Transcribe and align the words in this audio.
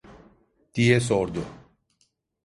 diye 0.73 0.99
sordu. 0.99 1.45